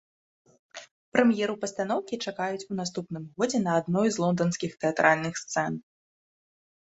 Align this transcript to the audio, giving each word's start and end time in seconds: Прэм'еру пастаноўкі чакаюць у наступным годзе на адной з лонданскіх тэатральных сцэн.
Прэм'еру 1.15 1.55
пастаноўкі 1.65 2.15
чакаюць 2.31 2.63
у 2.71 2.77
наступным 2.79 3.27
годзе 3.41 3.59
на 3.67 3.71
адной 3.81 4.07
з 4.15 4.23
лонданскіх 4.23 4.71
тэатральных 4.85 5.33
сцэн. 5.43 5.73